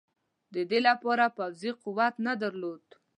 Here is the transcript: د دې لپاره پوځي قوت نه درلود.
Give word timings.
د 0.53 0.55
دې 0.69 0.79
لپاره 0.87 1.25
پوځي 1.37 1.71
قوت 1.83 2.15
نه 2.25 2.33
درلود. 2.41 2.85